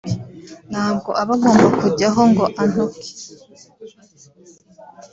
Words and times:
Ntabwo 0.71 1.09
aba 1.21 1.33
agomba 1.37 1.67
kujyaho 1.79 2.21
ngo 2.29 2.45
antuke 2.61 3.07